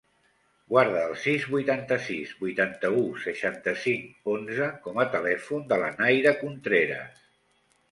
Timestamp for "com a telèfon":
4.89-5.71